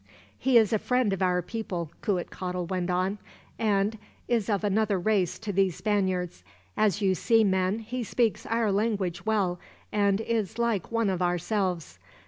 [0.35, 3.19] "He is a friend of our people," Cuitcatl went on,
[3.59, 6.43] "and is of another race to these Spaniards.
[6.75, 9.59] As you see, men, he speaks our language well,
[9.91, 11.99] and is like one of ourselves.